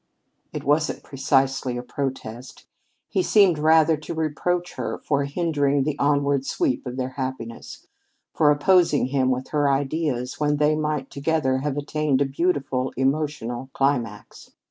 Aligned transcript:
It 0.51 0.63
wasn't 0.63 1.03
precisely 1.03 1.77
a 1.77 1.83
protest. 1.83 2.65
He 3.07 3.21
seemed 3.21 3.59
rather 3.59 3.95
to 3.97 4.15
reproach 4.15 4.73
her 4.73 4.97
for 4.97 5.25
hindering 5.25 5.83
the 5.83 5.95
onward 5.99 6.43
sweep 6.43 6.87
of 6.87 6.95
their 6.97 7.09
happiness 7.09 7.85
for 8.33 8.49
opposing 8.49 9.09
him 9.09 9.29
with 9.29 9.49
her 9.49 9.69
ideas 9.71 10.39
when 10.39 10.57
they 10.57 10.75
might 10.75 11.11
together 11.11 11.59
have 11.59 11.77
attained 11.77 12.19
a 12.19 12.25
beautiful 12.25 12.91
emotional 12.97 13.69
climax. 13.73 14.49